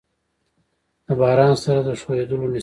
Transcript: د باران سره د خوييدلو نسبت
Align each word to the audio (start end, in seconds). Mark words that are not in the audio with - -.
د 1.05 1.07
باران 1.19 1.53
سره 1.63 1.79
د 1.87 1.89
خوييدلو 2.01 2.45
نسبت 2.53 2.59